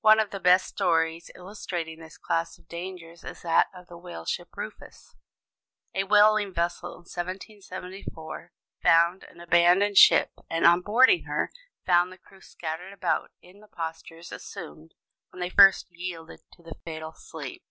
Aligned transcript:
One 0.00 0.18
of 0.18 0.30
the 0.30 0.40
best 0.40 0.64
stories 0.68 1.30
illustrating 1.34 1.98
this 2.00 2.16
class 2.16 2.56
of 2.56 2.68
dangers 2.70 3.22
is 3.22 3.42
that 3.42 3.66
of 3.74 3.86
the 3.86 3.98
whaleship 3.98 4.56
Rufus. 4.56 5.14
A 5.92 6.04
whaling 6.04 6.54
vessel 6.54 6.92
in 6.92 7.00
1774 7.04 8.50
found 8.82 9.24
an 9.24 9.40
abandoned 9.42 9.98
ship; 9.98 10.30
and 10.48 10.64
on 10.64 10.80
boarding 10.80 11.24
her, 11.24 11.52
found 11.84 12.10
the 12.10 12.16
crew 12.16 12.40
scattered 12.40 12.94
about 12.94 13.30
in 13.42 13.60
the 13.60 13.68
postures 13.68 14.32
assumed 14.32 14.94
when 15.32 15.40
they 15.40 15.50
first 15.50 15.88
yielded 15.90 16.40
to 16.52 16.62
the 16.62 16.76
fatal 16.86 17.12
sleep. 17.12 17.62